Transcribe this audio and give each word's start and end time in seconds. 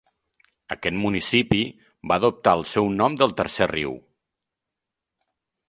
Aquest 0.75 0.95
municipi 1.01 1.59
va 2.11 2.17
adoptar 2.21 2.55
el 2.61 2.65
seu 2.71 2.89
nom 3.03 3.21
del 3.21 3.37
Tercer 3.43 3.71
Riu. 3.75 3.97